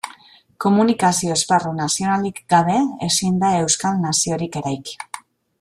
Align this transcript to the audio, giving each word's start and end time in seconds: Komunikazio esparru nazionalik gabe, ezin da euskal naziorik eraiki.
Komunikazio 0.63 1.35
esparru 1.35 1.75
nazionalik 1.81 2.43
gabe, 2.55 2.81
ezin 3.11 3.39
da 3.45 3.55
euskal 3.61 4.03
naziorik 4.07 4.63
eraiki. 4.65 4.99